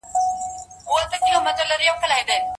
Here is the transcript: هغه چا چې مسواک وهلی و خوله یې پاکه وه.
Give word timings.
هغه 0.89 1.03
چا 1.09 1.17
چې 1.23 1.29
مسواک 1.45 1.57
وهلی 1.59 1.87
و 1.91 1.99
خوله 1.99 2.15
یې 2.17 2.23
پاکه 2.29 2.35
وه. 2.39 2.47